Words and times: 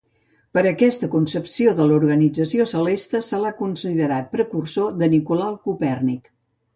Per 0.57 0.61
aquesta 0.67 1.09
concepció 1.15 1.73
de 1.79 1.85
l'organització 1.91 2.65
celeste, 2.71 3.21
se 3.27 3.41
l'ha 3.43 3.51
considerat 3.59 4.31
precursor 4.39 4.97
de 5.03 5.11
Nicolau 5.15 5.59
Copèrnic. 5.69 6.31